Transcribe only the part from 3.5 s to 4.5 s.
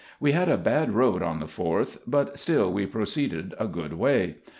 a good way.